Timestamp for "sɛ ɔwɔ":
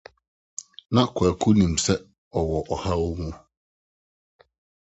1.85-2.57